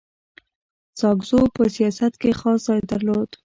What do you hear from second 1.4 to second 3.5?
په سیاست کي خاص ځای درلود.